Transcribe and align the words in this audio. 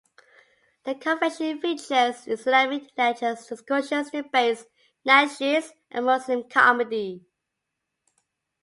The 0.83 0.95
convention 0.95 1.61
features 1.61 2.25
Islamic 2.27 2.89
lectures, 2.97 3.45
discussions, 3.45 4.09
debates, 4.09 4.65
nasheeds, 5.07 5.73
and 5.91 6.05
Muslim 6.07 6.49
comedy. 6.49 7.23